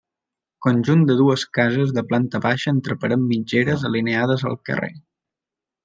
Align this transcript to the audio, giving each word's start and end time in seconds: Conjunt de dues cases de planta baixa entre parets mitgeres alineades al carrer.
Conjunt 0.65 1.03
de 1.09 1.17
dues 1.19 1.43
cases 1.57 1.93
de 1.99 2.05
planta 2.13 2.43
baixa 2.47 2.73
entre 2.77 2.99
parets 3.05 3.29
mitgeres 3.35 3.87
alineades 3.93 4.49
al 4.53 4.59
carrer. 4.71 4.95